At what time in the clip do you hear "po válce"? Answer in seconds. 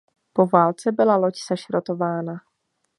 0.33-0.91